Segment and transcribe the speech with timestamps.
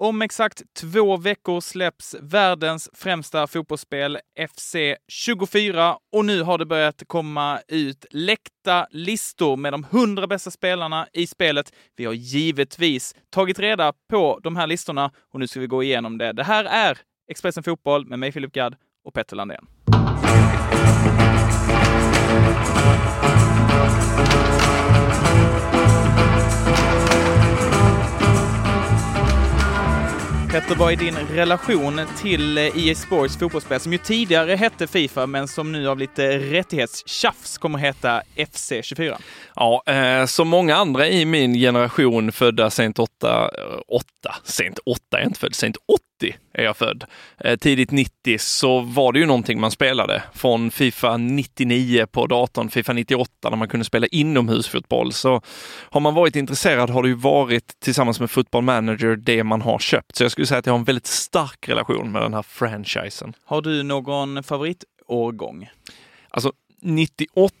[0.00, 4.76] Om exakt två veckor släpps världens främsta fotbollsspel, FC
[5.08, 11.06] 24, och nu har det börjat komma ut läckta listor med de 100 bästa spelarna
[11.12, 11.72] i spelet.
[11.96, 16.18] Vi har givetvis tagit reda på de här listorna och nu ska vi gå igenom
[16.18, 16.32] det.
[16.32, 16.98] Det här är
[17.30, 19.66] Expressen Fotboll med mig Filip Gadd och Petter Landén.
[30.50, 35.26] Petter, vad är din relation till eh, EA Sports fotbollsspel som ju tidigare hette Fifa
[35.26, 39.16] men som nu av lite rättighetstjafs kommer heta FC24?
[39.54, 43.50] Ja, eh, som många andra i min generation födda sent 8,
[43.88, 46.17] 8, eh, sent 8 är inte född, sent 80
[46.52, 47.04] är jag född.
[47.38, 50.22] Eh, tidigt 90 så var det ju någonting man spelade.
[50.34, 55.12] Från Fifa 99 på datorn, Fifa 98 när man kunde spela inomhusfotboll.
[55.12, 55.42] Så
[55.90, 59.78] har man varit intresserad har det ju varit tillsammans med Football Manager det man har
[59.78, 60.16] köpt.
[60.16, 63.32] Så jag skulle säga att jag har en väldigt stark relation med den här franchisen.
[63.44, 65.68] Har du någon favoritårgång?
[66.30, 67.54] Alltså 98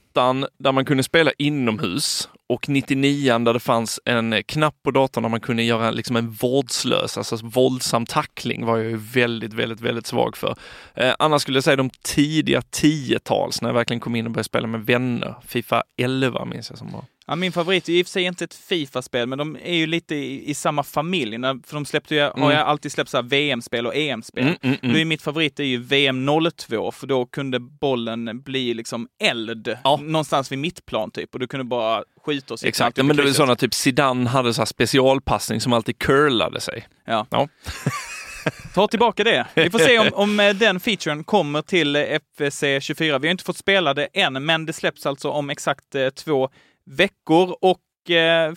[0.58, 5.28] där man kunde spela inomhus och 99 där det fanns en knapp på datorn där
[5.28, 10.06] man kunde göra liksom en vårdslös, alltså våldsam tackling var jag ju väldigt, väldigt, väldigt
[10.06, 10.56] svag för.
[10.94, 14.44] Eh, annars skulle jag säga de tidiga 10-tals när jag verkligen kom in och började
[14.44, 15.34] spela med vänner.
[15.46, 17.04] Fifa 11 minns jag som var.
[17.28, 19.86] Ja, min favorit är i och för sig inte ett Fifa-spel, men de är ju
[19.86, 21.38] lite i, i samma familj.
[21.66, 22.42] För de släppte ju, mm.
[22.42, 24.42] har jag alltid släppt så VM-spel och EM-spel.
[24.44, 24.96] Mm, mm, mm.
[24.96, 29.96] Är mitt favorit är ju VM 02, för då kunde bollen bli liksom eld ja.
[29.96, 31.34] någonstans vid mittplan typ.
[31.34, 34.54] Och du kunde bara skjuta och Exakt, ja, men det var sådana typ Zidane hade
[34.54, 36.86] så specialpassning som alltid curlade sig.
[37.04, 37.26] Ja.
[37.30, 37.48] ja.
[38.74, 39.46] Ta tillbaka det.
[39.54, 43.18] Vi får se om, om eh, den featuren kommer till FC 24.
[43.18, 46.50] Vi har inte fått spela det än, men det släpps alltså om exakt eh, två
[46.88, 47.80] veckor och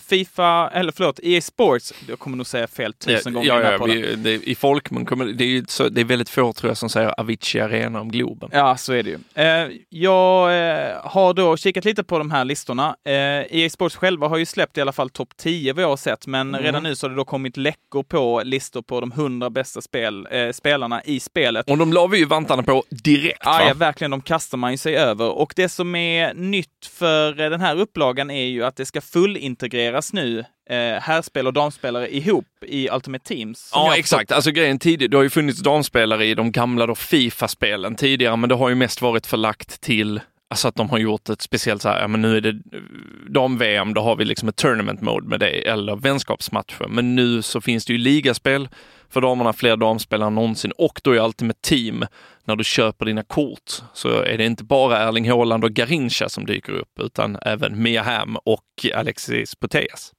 [0.07, 4.15] Fifa, eller förlåt, EA Sports, jag kommer nog säga fel tusen gånger ja, ja, vi,
[4.15, 7.19] det, I folkmun kommer det, är, så, det är väldigt få tror jag som säger
[7.19, 8.49] Avicii Arena om Globen.
[8.53, 9.17] Ja, så är det ju.
[9.33, 12.95] Eh, jag eh, har då kikat lite på de här listorna.
[13.05, 15.97] Eh, EA Sports själva har ju släppt i alla fall topp 10 vad jag har
[15.97, 16.61] sett, men mm.
[16.61, 20.27] redan nu så har det då kommit läckor på listor på de 100 bästa spel,
[20.31, 21.69] eh, spelarna i spelet.
[21.69, 23.39] Och de la vi ju vantarna på direkt.
[23.43, 24.11] Ja, ja, verkligen.
[24.11, 25.29] De kastar man ju sig över.
[25.29, 29.37] Och det som är nytt för den här upplagan är ju att det ska full
[29.41, 33.71] integreras nu eh, herrspel och damspelare ihop i Ultimate Teams.
[33.73, 34.31] Ja, exakt.
[34.31, 38.49] Alltså grejen tidigt, det har ju funnits damspelare i de gamla då Fifa-spelen tidigare, men
[38.49, 40.21] det har ju mest varit förlagt till
[40.51, 42.81] Alltså att de har gjort ett speciellt så här, ja men nu är det eh,
[43.29, 46.87] dam-VM, då har vi liksom ett tournament mode med det, eller vänskapsmatcher.
[46.89, 48.69] Men nu så finns det ju ligaspel
[49.11, 52.05] för damerna, fler damspelare än någonsin och då är alltid med team,
[52.45, 56.45] när du köper dina kort, så är det inte bara Erling Haaland och Garincha som
[56.45, 60.13] dyker upp, utan även Mia Hamm och Alexis Putellas.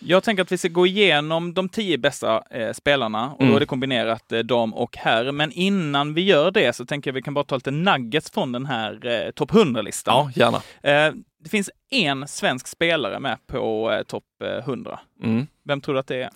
[0.00, 3.50] Jag tänker att vi ska gå igenom de tio bästa eh, spelarna och mm.
[3.50, 5.32] då är det kombinerat eh, dam och herr.
[5.32, 8.30] Men innan vi gör det så tänker jag att vi kan bara ta lite nuggets
[8.30, 10.32] från den här eh, topp 100-listan.
[10.34, 10.56] Ja, gärna.
[10.82, 14.24] Eh, det finns en svensk spelare med på eh, topp
[14.58, 15.00] 100.
[15.22, 15.46] Eh, mm.
[15.64, 16.30] Vem tror du att det är?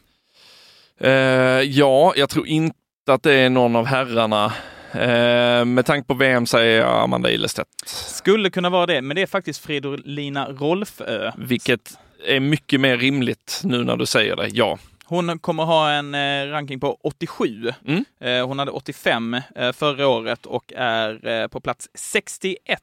[1.01, 1.11] Eh,
[1.61, 2.77] ja, jag tror inte
[3.07, 4.53] att det är någon av herrarna.
[4.93, 7.69] Eh, med tanke på VM säger jag Amanda Ilestedt.
[7.87, 11.33] Skulle kunna vara det, men det är faktiskt Fridolina Rolfö.
[11.37, 14.79] Vilket är mycket mer rimligt nu när du säger det, ja.
[15.05, 17.73] Hon kommer ha en eh, ranking på 87.
[17.87, 18.05] Mm.
[18.21, 22.81] Eh, hon hade 85 eh, förra året och är på plats 61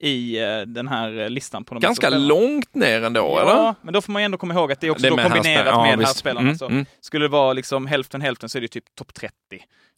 [0.00, 1.64] i den här listan.
[1.64, 3.74] På de Ganska långt ner ändå, ja, eller?
[3.82, 5.66] men då får man ändå komma ihåg att det är också det är med kombinerat
[5.66, 6.50] ja, med härspelarna.
[6.50, 6.86] Mm, mm.
[7.00, 9.34] Skulle det vara liksom hälften hälften så är det typ topp 30.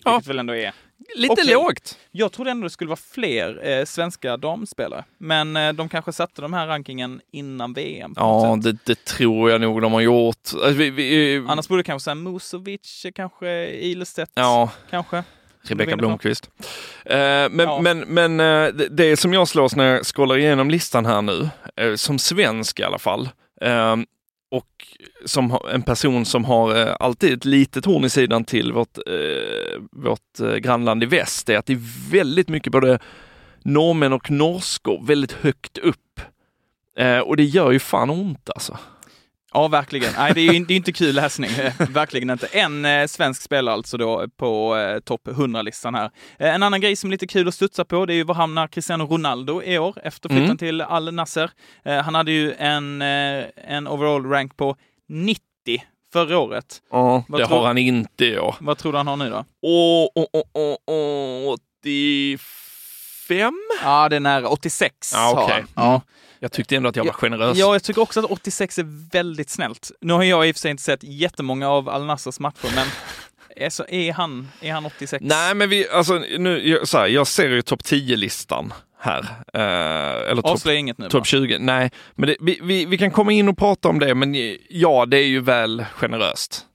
[0.05, 0.13] Ja.
[0.13, 0.73] Vilket väl ändå är
[1.17, 1.55] Lite okay.
[1.55, 1.99] lågt.
[2.11, 5.05] Jag trodde ändå det skulle vara fler eh, svenska damspelare.
[5.19, 8.15] Men eh, de kanske satte de här rankingen innan VM.
[8.17, 10.37] Ja, det, det, tror jag nog de har gjort.
[10.37, 14.33] Alltså, vi, vi, Annars borde kanske säga Musovic, kanske Ilestedt.
[14.35, 14.71] Ja.
[14.91, 15.25] Kanske.
[15.71, 16.51] Rebecka Blomqvist.
[17.05, 17.17] Eh,
[17.51, 17.81] men, ja.
[17.81, 21.95] men, men eh, det, som jag slås när jag scrollar igenom listan här nu, eh,
[21.95, 23.29] som svensk i alla fall,
[23.61, 23.97] eh,
[24.51, 24.87] och
[25.25, 28.99] som en person som har alltid ett litet horn i sidan till vårt,
[29.93, 32.99] vårt grannland i väst, är att det är väldigt mycket både
[33.63, 36.21] norrmän och norskor väldigt högt upp.
[37.25, 38.79] Och det gör ju fan ont alltså.
[39.57, 40.13] Ja, verkligen.
[40.17, 41.51] Nej, det är ju det är inte kul läsning.
[41.91, 42.47] verkligen inte.
[42.47, 46.11] En eh, svensk spelare alltså då på eh, topp 100-listan här.
[46.39, 48.35] Eh, en annan grej som är lite kul att studsa på, det är ju var
[48.35, 50.57] hamnar Cristiano Ronaldo i år efter flytten mm.
[50.57, 51.51] till Al Nasser.
[51.85, 54.77] Eh, han hade ju en, eh, en overall rank på
[55.09, 55.43] 90
[56.13, 56.83] förra året.
[56.91, 58.57] Ja, vad det tror, har han inte ja.
[58.61, 59.45] Vad tror du han har nu då?
[59.63, 62.66] Åh, åh, åh, åh, 85?
[63.83, 64.49] Ja, det är nära.
[64.49, 65.43] 86 ja, okay.
[65.43, 65.69] har han.
[65.75, 65.89] Ja.
[65.89, 66.01] Mm.
[66.41, 67.59] Jag tyckte ändå att jag var generös.
[67.59, 69.91] Ja, jag tycker också att 86 är väldigt snällt.
[70.01, 72.87] Nu har jag i och för sig inte sett jättemånga av Al Nassers matcher, men
[73.57, 75.25] Är, så, är, han, är han 86?
[75.27, 79.21] Nej, men vi, alltså nu, jag, så här, jag ser ju topp 10-listan här.
[79.55, 81.09] Eh, eller topp Avslöja inget nu.
[81.09, 81.59] top 20.
[81.59, 84.35] Nej, men det, vi, vi, vi kan komma in och prata om det, men
[84.69, 86.67] ja, det är ju väl generöst.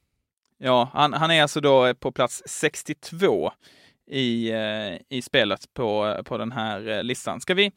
[0.59, 3.51] Ja, han, han är alltså då på plats 62
[4.11, 7.41] i, eh, i spelet på, på den här eh, listan.
[7.41, 7.71] Ska vi,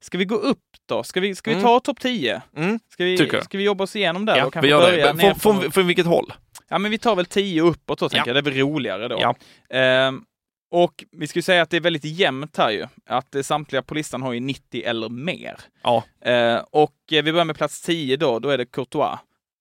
[0.00, 1.02] ska vi gå upp då?
[1.02, 1.64] Ska vi, ska vi Mm.
[1.64, 2.42] ta topp 10?
[2.56, 2.78] Mm.
[2.92, 4.36] Ska vi, Tycker ska vi jobba oss igenom där?
[4.36, 5.20] Ja, och kanske vi gör det.
[5.20, 6.32] Från, från, från vilket håll?
[6.68, 8.34] Ja, men vi tar väl 10 uppåt då, tänker Ja.
[8.36, 8.44] jag.
[8.44, 9.18] Det är väl roligare då.
[9.20, 9.34] Ja.
[9.76, 10.22] Ehm,
[10.70, 12.86] och vi skulle säga att det är väldigt jämnt här ju.
[13.06, 15.56] Att eh, samtliga på listan har ju 90 eller mer.
[15.82, 16.04] Ja.
[16.24, 18.38] Ehm, och vi börjar med plats 10 då.
[18.38, 19.18] Då är det Courtois,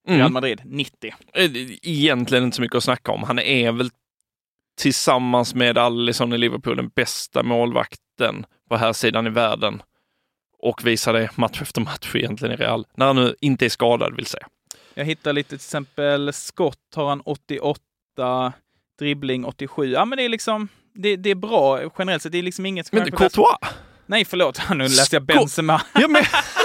[0.08, 0.34] Real Mm.
[0.34, 1.14] Madrid, 90.
[1.34, 3.24] Eh, Egentligen inte så mycket att snacka om.
[3.24, 3.90] Han är väl
[4.78, 9.82] tillsammans med Alisson i Liverpool den bästa målvakten på här sidan i världen.
[10.60, 12.86] Och visar det match efter match egentligen i Real.
[12.96, 14.48] När han nu inte är skadad vill säga.
[14.94, 18.54] Jag hittar lite till exempel skott har han 88,
[19.00, 19.86] dribbling 87.
[19.86, 22.32] Ja men det är liksom, det, det är bra generellt sett.
[22.32, 23.58] Det är liksom inget Men Courtois?
[24.06, 25.24] Nej förlåt, nu läste jag.
[25.24, 25.82] Benzema.
[25.94, 26.24] Ja, men,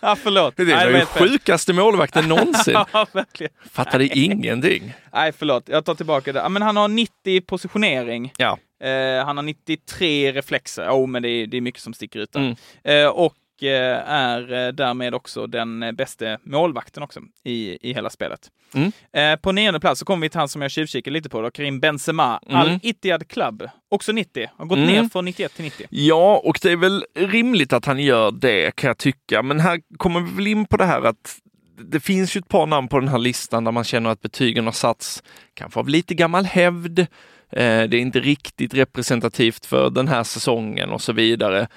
[0.08, 0.56] ja förlåt.
[0.56, 1.28] det Nej, är var ju helt fel.
[1.28, 2.74] sjukaste målvakten någonsin.
[2.92, 3.52] Ja, verkligen.
[3.72, 4.94] Fattade ingenting.
[5.12, 5.68] Nej, förlåt.
[5.68, 6.48] Jag tar tillbaka det.
[6.48, 8.32] Men han har 90 positionering.
[8.36, 8.58] Ja.
[8.82, 10.86] Eh, han har 93 reflexer.
[10.88, 12.40] Jo, men det är, det är mycket som sticker ut där.
[12.40, 12.56] Mm.
[13.04, 13.34] Eh, och
[13.68, 18.40] är eh, därmed också den eh, bästa målvakten också i, i hela spelet.
[18.74, 18.92] Mm.
[19.12, 21.50] Eh, på nionde plats så kommer vi till han som jag tjuvkikar lite på då,
[21.50, 22.40] Karim Benzema.
[22.46, 22.56] Mm.
[22.60, 24.50] Al-Ittihad Club, också 90.
[24.56, 24.90] Har gått Mm.
[24.90, 25.86] ner från 91 till 90.
[25.90, 29.42] Ja, och det är väl rimligt att han gör det kan jag tycka.
[29.42, 31.36] Men här kommer vi väl in på det här att
[31.84, 34.64] det finns ju ett par namn på den här listan där man känner att betygen
[34.64, 35.22] har satts
[35.54, 36.98] kanske av lite gammal hävd.
[36.98, 37.06] Eh,
[37.52, 41.68] det är inte riktigt representativt för den här säsongen och så vidare.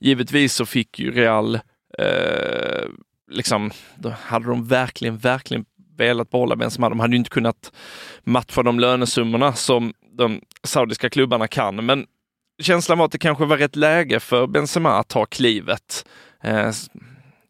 [0.00, 1.54] Givetvis så fick ju Real,
[1.98, 2.88] eh,
[3.30, 5.64] liksom, då hade de verkligen, verkligen
[5.96, 6.88] velat behålla Benzema.
[6.88, 7.72] De hade ju inte kunnat
[8.24, 11.86] matcha de lönesummorna som de saudiska klubbarna kan.
[11.86, 12.06] Men
[12.62, 16.06] känslan var att det kanske var rätt läge för Benzema att ta klivet.
[16.42, 16.70] Eh,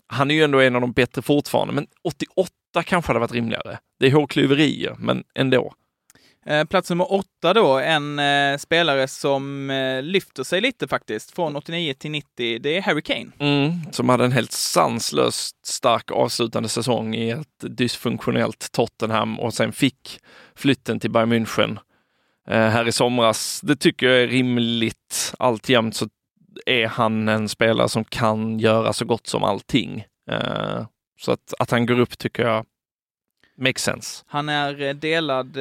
[0.06, 2.50] han är ju ändå en av de bättre fortfarande, men 88
[2.84, 3.78] kanske hade varit rimligare.
[4.00, 5.74] Det är hårklyverier, men ändå.
[6.46, 11.56] Eh, plats nummer åtta då, en eh, spelare som eh, lyfter sig lite faktiskt, från
[11.56, 12.58] 89 till 90.
[12.58, 13.30] Det är Harry Kane.
[13.38, 19.72] Mm, som hade en helt sanslöst stark avslutande säsong i ett dysfunktionellt Tottenham och sen
[19.72, 20.20] fick
[20.54, 21.78] flytten till Bayern München
[22.48, 23.60] här i somras.
[23.60, 25.34] Det tycker jag är rimligt.
[25.38, 26.08] Alltjämt så
[26.66, 30.04] är han en spelare som kan göra så gott som allting.
[31.20, 32.66] Så att, att han går upp tycker jag
[33.58, 34.24] makes sense.
[34.26, 35.58] Han är delad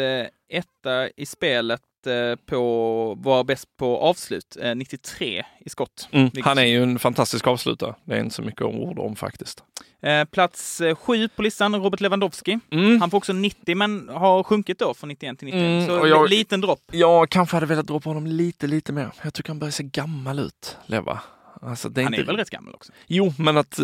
[0.49, 6.07] etta i spelet eh, på, var bäst på avslut, eh, 93 i skott.
[6.11, 7.95] Mm, han är ju en fantastisk avslutare.
[8.03, 9.63] Det är inte så mycket ord om faktiskt.
[10.01, 12.59] Eh, plats eh, sju på listan, Robert Lewandowski.
[12.71, 13.01] Mm.
[13.01, 15.59] Han får också 90 men har sjunkit då från 91 till 90.
[15.59, 16.81] Mm, Så jag- liten dropp.
[16.91, 19.11] Jag kanske hade velat dra på honom lite, lite mer.
[19.23, 21.19] Jag tycker han börjar se gammal ut, Leva.
[21.61, 22.25] Alltså, det är Han inte...
[22.25, 22.91] väl rätt gammal också?
[23.07, 23.79] Jo, men att...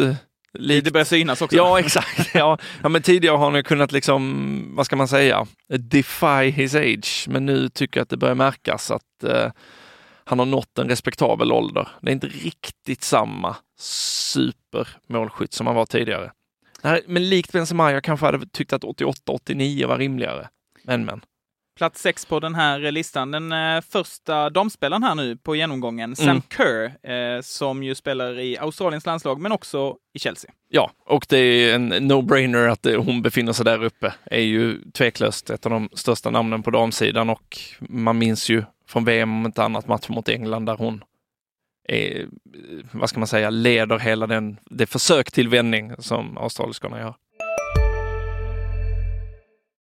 [0.53, 0.85] Lite...
[0.85, 1.57] Det börjar synas också.
[1.57, 2.29] Ja, exakt.
[2.35, 2.57] Ja.
[2.83, 7.25] ja, men tidigare har han ju kunnat liksom, vad ska man säga, defy his age.
[7.29, 9.51] Men nu tycker jag att det börjar märkas att eh,
[10.23, 11.87] han har nått en respektabel ålder.
[12.01, 16.31] Det är inte riktigt samma supermålskytt som han var tidigare.
[16.81, 20.49] Nej, men likt Benzema, jag kanske hade tyckt att 88-89 var rimligare.
[20.83, 21.21] Men men.
[21.77, 23.31] Plats sex på den här eh, listan.
[23.31, 26.41] Den eh, första damspelaren här nu på genomgången, Sam Mm.
[26.57, 30.51] Kerr, eh, som ju spelar i Australiens landslag men också i Chelsea.
[30.69, 34.13] Ja, och det är en no-brainer att det, hon befinner sig där uppe.
[34.25, 39.05] Är ju tveklöst ett av de största namnen på damsidan och man minns ju från
[39.05, 41.03] VM om inte annat match mot England där hon
[41.87, 42.27] är,
[42.91, 47.15] vad ska man säga, leder hela den, det försök till vändning som australiskorna gör.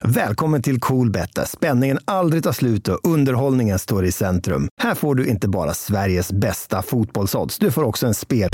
[0.06, 4.70] Välkommen till Coolbet där spänningen aldrig tar slut och underhållningen står i centrum.
[4.82, 8.50] Här får du inte bara Sveriges bästa fotbollsodds, du får också en spel...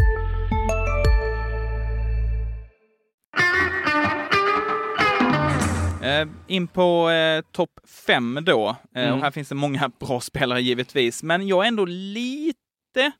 [6.03, 8.75] Eh, in på eh, topp fem då.
[8.95, 9.13] Eh, Mm.
[9.13, 11.23] Och här finns det många bra spelare givetvis.
[11.23, 13.11] Men jag är ändå lite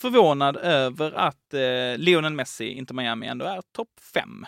[0.00, 4.46] förvånad över att eh, Lionel Messi, inte Miami, ändå är topp fem.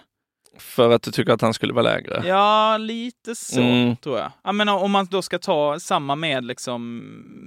[0.59, 2.23] För att du tycker att han skulle vara lägre.
[2.27, 3.97] Ja, lite så Mm.
[3.97, 4.33] tror jag.
[4.45, 6.99] Jag menar, om man då ska ta samma med, liksom,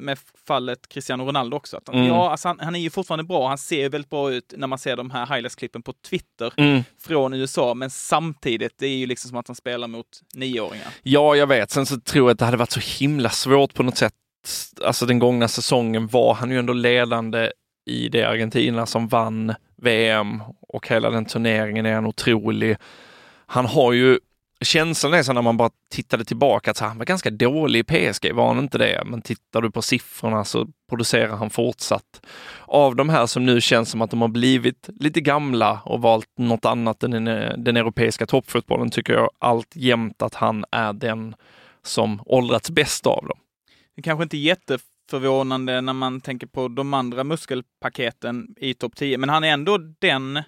[0.05, 1.77] med fallet Cristiano Ronaldo också.
[1.77, 2.05] Att, Mm.
[2.07, 3.47] Ja, alltså han, han är ju fortfarande bra.
[3.47, 6.83] Han ser ju väldigt bra ut när man ser de här highlights-klippen på Twitter Mm.
[7.01, 7.73] från USA.
[7.73, 10.87] Men samtidigt, det är ju liksom som att han spelar mot nioåringar.
[11.03, 11.71] Ja, jag vet.
[11.71, 14.13] Sen så tror jag att det hade varit så himla svårt på något sätt.
[14.85, 17.51] Alltså den gångna säsongen var han ju ändå ledande
[17.87, 22.77] i det Argentina som vann VM och hela den turneringen är han otrolig.
[23.45, 24.19] Han har ju
[24.61, 28.33] känslan är så när man bara tittade tillbaka att han var ganska dålig i PSG,
[28.33, 29.03] var han inte det?
[29.05, 32.25] Men tittar du på siffrorna så producerar han fortsatt.
[32.65, 36.29] Av de här som nu känns som att de har blivit lite gamla och valt
[36.37, 41.35] något annat än den, den europeiska toppfotbollen tycker jag allt jämt att han är den
[41.83, 43.39] som åldrats bäst av dem.
[43.95, 48.95] Det kanske inte är jätte jätteförvånande när man tänker på de andra muskelpaketen i topp
[48.95, 50.43] 10, men han är ändå den eh,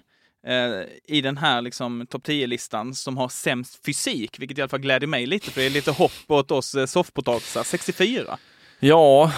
[1.04, 5.06] i den här liksom, topp 10-listan som har sämst fysik, vilket i alla fall gläder
[5.06, 7.62] mig lite, för det är lite hopp åt oss eh, soffpotatisar.
[7.62, 8.38] 64.
[8.80, 9.32] Ja,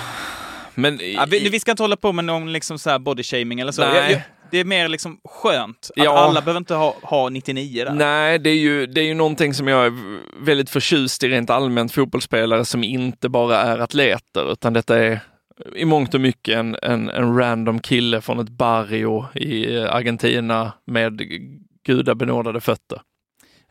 [0.75, 0.99] men...
[1.03, 3.73] Ja, vi, vi ska inte hålla på med någon liksom så här body shaming eller
[3.73, 3.83] så.
[3.83, 3.97] Nej.
[3.97, 4.23] Jag, jag,
[4.53, 6.19] det är mer liksom skönt att Ja.
[6.19, 7.93] alla behöver inte ha, ha 99 där.
[7.95, 9.93] Nej, det är, ju, det är ju någonting som jag är
[10.45, 15.21] väldigt förtjust i rent allmänt, fotbollsspelare som inte bara är atleter, utan detta är
[15.77, 21.23] i mångt och mycket en, en, en random kille från ett barrio i Argentina med
[21.87, 23.01] gudabenådade fötter.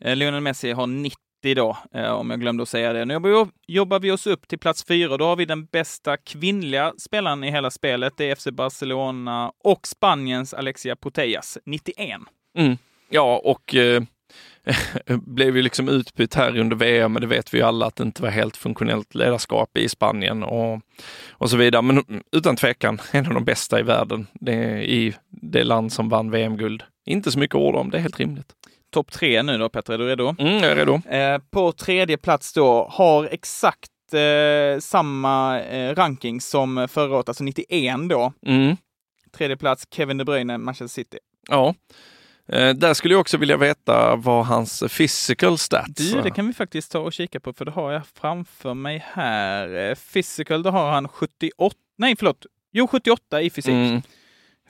[0.02, 3.06] Eh, Lionel Messi har 90 då, eh, om jag glömde att säga det.
[3.06, 3.14] Nu
[3.68, 5.18] jobbar vi, oss upp till plats fyra.
[5.18, 8.14] Då har vi den bästa kvinnliga spelaren i hela spelet.
[8.18, 12.20] Det är FC Barcelona och Spaniens Alexia Putellas, 91.
[12.58, 12.78] Mm.
[13.10, 14.04] Ja, och eh,
[15.08, 18.04] blev ju liksom utbytt här under VM, men det vet vi ju alla att det
[18.04, 20.82] inte var helt funktionellt ledarskap i Spanien och,
[21.32, 21.82] och så vidare.
[21.82, 26.32] Men utan tvekan en av de bästa i världen det i det land som vann
[26.32, 26.84] VM-guld.
[27.06, 28.54] Inte så mycket ord om, det är helt rimligt.
[28.92, 30.36] Topp tre nu då, Petter, är du redo?
[30.40, 31.02] Mm, jag är redo.
[31.10, 37.44] Eh, på tredje plats då har exakt eh, samma eh, ranking som förra året, alltså
[37.44, 38.34] 91 då.
[38.46, 38.78] Mm.
[39.38, 41.18] Tredje plats, Kevin De Bruyne, Manchester City.
[41.50, 41.76] Ja.
[42.48, 46.54] Eh, där skulle jag också vilja veta vad hans physical stats Du, det kan vi
[46.54, 49.96] faktiskt ta och kika på, för det har jag framför mig här.
[49.96, 53.72] Physical, då har han 78, nej förlåt, jo 78 i fysik.
[53.72, 54.02] Mm.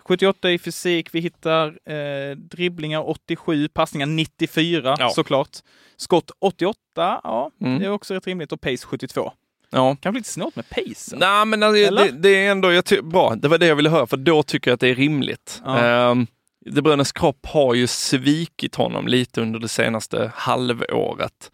[0.04, 5.10] 78 i fysik, vi hittar eh, dribblingar 87, passningar 94 Ja.
[5.10, 5.50] såklart.
[5.98, 6.76] Skott 88,
[7.24, 7.80] ja, Mm.
[7.80, 8.52] det är också rätt rimligt.
[8.52, 9.32] Och pace 72.
[9.70, 9.98] Ja.
[10.02, 11.16] Kanske lite snålt med pace.
[11.18, 13.36] Nej, men alltså, det, det är ändå jag ty- bra.
[13.36, 15.62] Det var det jag ville höra, för då tycker jag att det är rimligt.
[15.66, 16.10] Ja.
[16.12, 16.28] Um,
[16.66, 21.52] De Bruynes kropp har ju svikit honom lite under det senaste halvåret.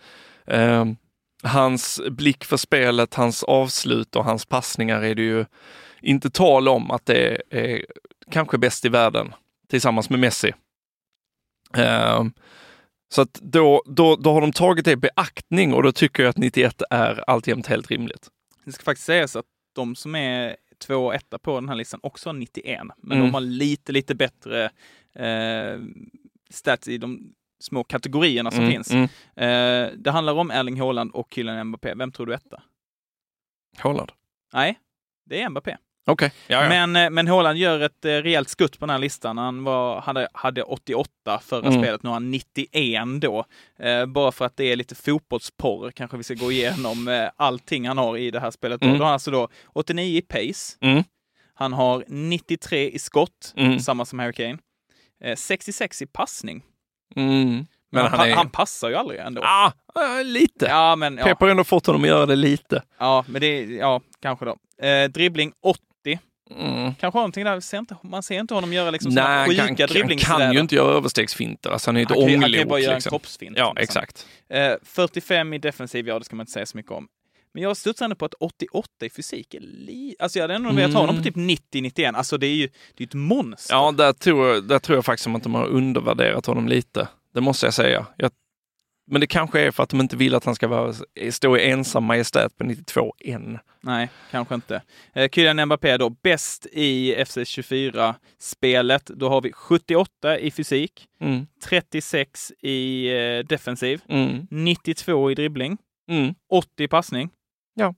[0.47, 0.95] Ehm,
[1.43, 5.45] hans blick för spelet, hans avslut och hans passningar är det ju
[6.01, 7.85] inte tal om att det är
[8.31, 9.33] kanske bäst i världen
[9.67, 10.53] tillsammans med Messi.
[11.73, 12.31] Ehm,
[13.09, 16.29] så att då, då, då har de tagit det i beaktning och då tycker jag
[16.29, 18.27] att 91 är alltjämt helt rimligt.
[18.65, 21.99] Det ska faktiskt sägas att de som är två och etta på den här listan
[22.03, 22.81] också har 91.
[22.97, 23.27] Men Mm.
[23.27, 24.65] de har lite, lite bättre
[25.15, 25.79] eh,
[26.49, 28.91] stats i de små kategorierna som Mm, finns.
[28.91, 29.03] mm.
[29.35, 31.93] Eh, det handlar om Erling Haaland och Kylian Mbappé.
[31.95, 32.61] Vem tror du är etta?
[33.77, 34.11] Haaland.
[34.53, 34.79] Nej,
[35.25, 35.77] det är Mbappé.
[36.07, 36.69] Ja, ja.
[36.69, 39.37] Men, eh, men Haaland gör ett eh, rejält skutt på den här listan.
[39.37, 41.81] Han var, hade, hade 88 förra Mm.
[41.81, 43.45] spelet, nu har han 91 då.
[43.79, 47.87] Eh, bara för att det är lite fotbollsporr kanske vi ska gå igenom eh, allting
[47.87, 48.81] han har i det här spelet.
[48.81, 48.93] Mm.
[48.97, 50.77] då har han alltså då 89 i pace.
[50.81, 51.03] Mm.
[51.53, 53.79] Han har 93 i skott, Mm.
[53.79, 54.57] samma som Harry Kane.
[55.23, 56.63] Eh, 66 i passning.
[57.15, 57.45] Mm.
[57.49, 58.35] Men Men han, han är...
[58.35, 59.41] han passar ju aldrig ändå.
[59.45, 59.71] Ah,
[60.23, 60.65] lite.
[60.65, 62.83] Ja, men, ja, Pep har ändå fått honom att göra det lite.
[62.99, 64.57] ja, men det, ja, kanske då.
[64.87, 65.81] Eh, dribbling 80.
[66.59, 66.95] Mm.
[66.95, 70.17] Kanske någonting där, ser inte, man ser inte honom göra liksom Nej, sjuka kan, han
[70.41, 71.69] kan ju inte göra överstegsfinter.
[71.69, 72.69] Alltså han är ju ett ju- han kan ju ånglok.
[72.69, 73.09] bara göra en Liksom.
[73.09, 73.57] kroppsfint.
[73.57, 73.83] Ja, liksom.
[74.01, 74.27] exakt.
[74.49, 77.07] Eh, 45 i defensiv, ja det ska man inte säga så mycket om.
[77.53, 80.15] Men jag studsar ändå på att 88 i fysik är li...
[80.19, 82.15] Alltså jag hade ändå velat ha honom på typ 90-91.
[82.15, 83.75] Alltså det är ju det är ett monster.
[83.75, 87.07] Ja, där tror, jag, där tror jag faktiskt att de har undervärderat honom lite.
[87.33, 88.05] Det måste jag säga.
[88.17, 88.31] Jag,
[89.07, 90.93] men det kanske är för att de inte vill att han ska vara,
[91.31, 93.59] stå i ensam majestät på 92 än.
[93.81, 94.81] Nej, kanske inte.
[95.13, 99.05] Eh, Kylian Mbappé då, bäst i FC24-spelet.
[99.05, 101.47] Då har vi 78 i fysik, Mm.
[101.63, 104.47] 36 i eh, defensiv, Mm.
[104.51, 105.77] 92 i dribbling,
[106.09, 106.33] Mm.
[106.49, 107.29] 80 i passning,
[107.75, 107.93] Ja.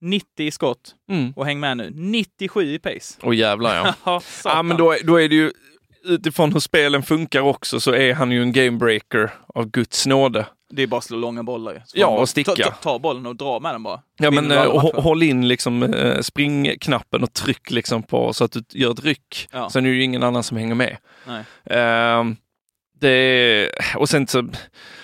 [0.00, 1.32] 90 i skott Mm.
[1.36, 3.18] och häng med nu, 97 i pace.
[3.22, 4.20] Och jävlar ja.
[4.44, 5.50] Ja, men då, då är det ju,
[6.04, 10.46] utifrån hur spelen funkar också, så är han ju en gamebreaker av Guds nåde.
[10.70, 11.80] Det är bara att slå långa bollar ju.
[11.94, 12.54] Ja, och sticka.
[12.54, 14.02] Ta, ta, ta bollen och dra med den bara.
[14.18, 15.02] Ja men eh, och, matcher.
[15.02, 19.48] håll in liksom eh, springknappen och tryck liksom på så att du gör ett ryck.
[19.52, 19.70] Ja.
[19.70, 20.96] Sen är det ju ingen annan som hänger med.
[21.64, 22.36] Ehm,
[23.00, 24.48] det, och sen så,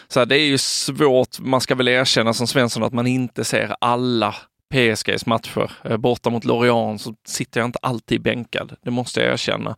[0.08, 3.44] så här, det är ju svårt, man ska väl erkänna som Svensson att man inte
[3.44, 4.34] ser alla
[4.74, 5.72] PSGs matcher.
[5.84, 9.76] Eh, borta mot Lorient så sitter jag inte alltid bänkad, det måste jag erkänna.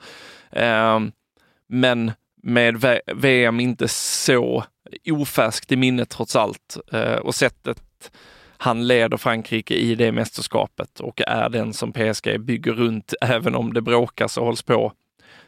[0.52, 1.12] Ehm,
[1.68, 2.12] men
[2.42, 4.64] med V- VM inte så
[5.10, 7.82] ofärskt i minnet trots allt eh, och sättet
[8.58, 13.72] han leder Frankrike i det mästerskapet och är den som PSG bygger runt även om
[13.74, 14.92] det bråkas och hålls på.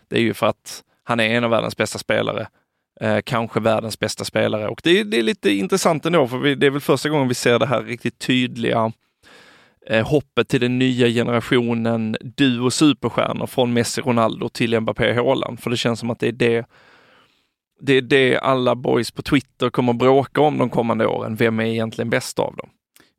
[0.08, 2.48] Det är ju för att han är en av världens bästa spelare.
[3.00, 6.66] Eh, kanske världens bästa spelare och det, det är lite intressant ändå för vi, det
[6.66, 8.90] är väl första gången vi ser det här riktigt tydliga eh,
[10.06, 15.60] hoppet till den nya generationen duo superstjärnor från Messi, Ronaldo till Mbappé, Haaland.
[15.60, 16.66] För det känns som att det är det
[17.80, 21.36] det är det alla boys på Twitter kommer att bråka om de kommande åren.
[21.36, 22.70] Vem är egentligen bäst av dem?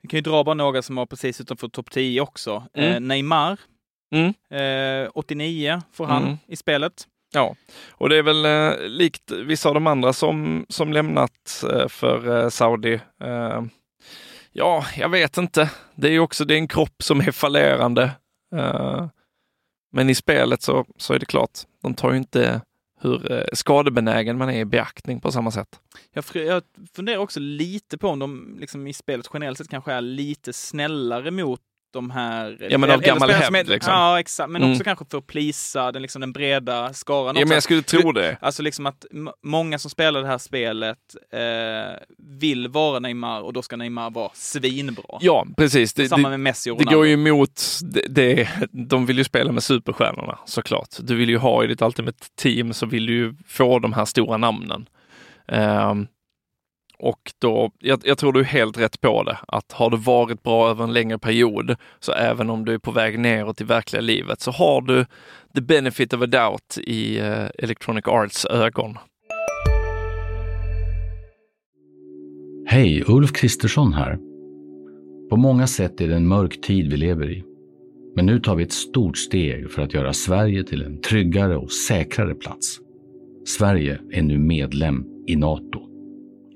[0.01, 2.63] Vi kan ju dra bara några som var precis utanför topp 10 också.
[2.73, 2.93] Mm.
[2.93, 3.57] Eh, Neymar,
[4.11, 5.03] Mm.
[5.03, 6.37] eh, 89 får han Mm.
[6.47, 6.93] i spelet.
[7.33, 7.55] Ja,
[7.91, 12.43] och det är väl eh, likt vissa av de andra som, som lämnat eh, för
[12.43, 12.99] eh, Saudi.
[14.51, 15.71] Ja, jag vet inte.
[15.95, 18.11] Det är ju också det är en kropp som är fallerande.
[18.55, 19.07] Uh,
[19.91, 22.61] men i spelet så, så är det klart, de tar ju inte
[23.01, 25.79] hur eh, skadebenägen man är i beaktning på samma sätt.
[26.13, 26.63] Jag, jag
[26.95, 31.31] funderar också lite på om de liksom i spelet generellt sett kanske är lite snällare
[31.31, 32.67] mot de här...
[32.69, 33.93] Ja, men av gammal hävd, är- liksom.
[33.93, 34.49] Ja, exakt.
[34.49, 34.71] Men Mm.
[34.71, 37.25] också kanske för att plisa den, liksom, den breda skaran.
[37.25, 37.47] Ja, också.
[37.47, 38.37] men jag skulle tro det.
[38.41, 39.05] Alltså liksom att
[39.43, 40.97] många som spelar det här spelet
[41.33, 41.99] eh,
[42.39, 45.17] vill vara Neymar och då ska Neymar vara svinbra.
[45.21, 45.93] Ja, precis.
[45.93, 49.23] Det, Samma det, med Messi och det går ju emot, det, det, de vill ju
[49.23, 50.89] spela med superstjärnorna såklart.
[50.99, 54.05] Du vill ju ha i ditt Ultimate Team så vill du ju få de här
[54.05, 54.85] stora namnen.
[55.47, 56.07] Ehm,
[56.99, 60.43] och då, jag, jag tror du är helt rätt på det, att har det varit
[60.43, 64.01] bra över en längre period, så även om du är på väg neråt i verkliga
[64.01, 65.05] livet, så har du
[65.55, 68.97] the benefit of a doubt i eh, Electronic Arts ögon.
[72.67, 74.17] Hej, Ulf Kristersson här.
[75.29, 77.43] På många sätt är det en mörk tid vi lever i.
[78.15, 81.71] Men nu tar vi ett stort steg för att göra Sverige till en tryggare och
[81.71, 82.79] säkrare plats.
[83.45, 85.88] Sverige är nu medlem i Nato.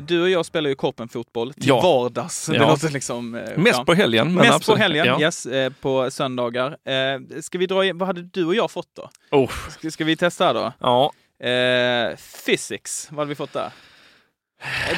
[0.00, 1.80] Du och jag spelar ju korpenfotboll till ja.
[1.80, 2.50] vardags.
[2.52, 2.76] Ja.
[2.90, 4.34] Liksom, eh, Mest på helgen.
[4.34, 4.76] Mest absolut.
[4.76, 5.20] på helgen, ja.
[5.20, 6.76] yes, eh, på söndagar.
[6.84, 9.10] Eh, ska vi dra igen, vad hade du och jag fått då?
[9.30, 9.50] Oh.
[9.70, 10.72] Ska, ska vi testa då?
[10.78, 11.12] Ja.
[11.48, 13.70] Eh, physics, vad hade vi fått där?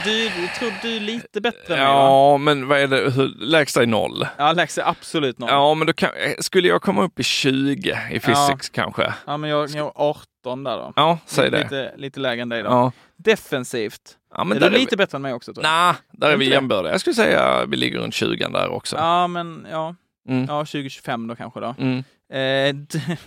[0.05, 3.31] Du, tror du är lite bättre än Ja, mig, men vad är det?
[3.41, 4.27] Lägsta är noll.
[4.37, 5.49] Ja, lägsta är absolut noll.
[5.51, 8.73] Ja, men då kan, skulle jag komma upp i 20 i physics ja.
[8.73, 9.15] kanske?
[9.27, 10.93] Ja, men jag, jag 18 13 där då.
[10.97, 11.63] Ja, säg det.
[11.63, 12.69] Lite, lite lägre än dig då.
[12.69, 12.93] Ja.
[13.17, 14.17] Defensivt.
[14.35, 14.97] Ja, men är du är lite vi...
[14.97, 15.55] bättre än mig också?
[15.55, 15.63] Tror.
[15.63, 16.93] Nej, nah, där är vi jämbördiga.
[16.93, 18.97] Jag skulle säga vi ligger runt 20 där också.
[18.97, 19.95] Ja, men ja.
[20.29, 20.47] Mm.
[20.49, 21.75] Ja, 2025 då kanske då.
[21.79, 22.05] Mm.
[22.33, 22.75] Eh,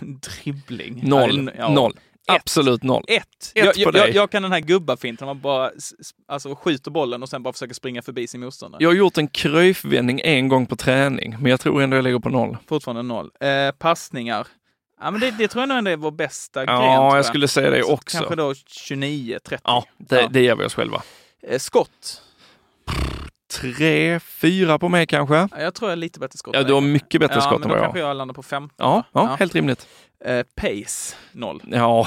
[0.00, 1.08] dribbling.
[1.08, 1.50] Noll.
[1.58, 1.68] Ja.
[1.68, 1.92] Noll.
[1.92, 2.34] Ett.
[2.34, 3.04] Absolut noll.
[3.08, 3.22] Ett.
[3.54, 4.14] Ett jag, jag.
[4.14, 5.70] Jag, kan den här gubbafinten, man bara
[6.28, 8.82] alltså, skjuter bollen och sen bara försöker springa förbi sin motståndare.
[8.82, 12.18] Jag har gjort en kryfvändning en gång på träning, men jag tror ändå jag ligger
[12.18, 12.56] på noll.
[12.66, 13.30] Fortfarande noll.
[13.40, 14.46] Eh, passningar.
[15.04, 16.76] Ja, men det, det tror jag nog ändå är vår bästa gren.
[16.76, 18.18] Ja, jag skulle säga det Så också.
[18.18, 19.62] Kanske då 29, 30.
[19.66, 20.28] Ja, det, Ja.
[20.28, 21.02] det ger vi oss själva.
[21.42, 22.22] Eh, skott.
[23.60, 25.34] Tre, fyra på mig kanske.
[25.34, 26.54] Ja, Jag tror jag är lite bättre skott.
[26.54, 28.08] Ja, du har mycket bättre ja, skott än då vad jag kanske har.
[28.08, 28.74] jag landar på 15.
[28.78, 29.36] Ja, ja, Ja.
[29.38, 29.88] helt rimligt.
[30.24, 31.62] Eh, pace, noll.
[31.66, 32.06] Ja.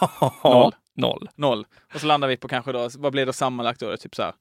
[0.44, 0.72] Noll.
[0.96, 1.28] Noll.
[1.36, 1.66] Noll.
[1.94, 3.96] Och så landar vi på kanske då, vad blir det sammanlagt då?
[3.96, 4.32] Typ så här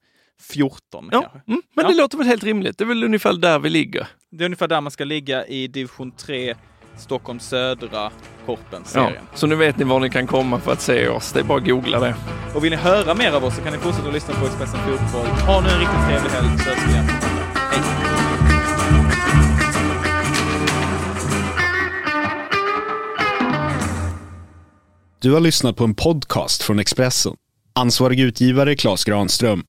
[0.41, 1.41] 14 Ja, kanske.
[1.47, 1.91] mm, men Ja.
[1.91, 2.77] det låter väl helt rimligt.
[2.77, 4.07] Det är väl ungefär där vi ligger.
[4.31, 6.55] Det är ungefär där man ska ligga i division 3,
[6.97, 8.12] Stockholm södra Ja.
[8.45, 9.23] Korpen-serien.
[9.33, 11.31] Så nu vet ni var ni kan komma för att se oss.
[11.31, 12.15] Det är bara att googla det.
[12.55, 14.79] Och vill ni höra mer av oss så kan ni fortsätta att lyssna på Expressen
[14.79, 15.27] Fotboll.
[15.27, 17.05] Ha nu en riktigt trevlig helg så hörs vi igen.
[17.71, 17.81] Hej!
[25.21, 27.33] Du har lyssnat på en podcast från Expressen.
[27.75, 29.63] Ansvarig utgivare Klas Granström